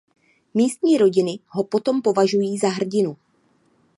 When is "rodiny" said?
0.97-1.39